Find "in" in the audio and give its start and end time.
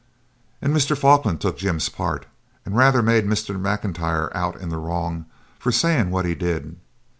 4.59-4.69